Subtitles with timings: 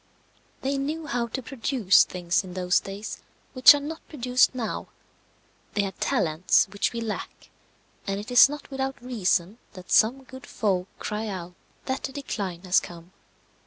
[0.61, 3.19] They knew how to produce things in those days
[3.53, 4.87] which are not produced now;
[5.75, 7.51] they had talents which we lack,
[8.07, 11.53] and it is not without reason that some good folk cry out
[11.85, 13.11] that the decline has come.